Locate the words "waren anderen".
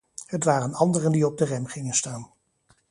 0.43-1.11